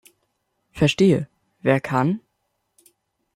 [0.71, 1.29] Verstehe,
[1.61, 2.21] wer kann.